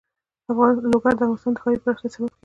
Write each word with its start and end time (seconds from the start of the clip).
لوگر 0.93 1.13
د 1.17 1.21
افغانستان 1.21 1.53
د 1.55 1.59
ښاري 1.61 1.77
پراختیا 1.83 2.09
سبب 2.13 2.27
کېږي. 2.31 2.37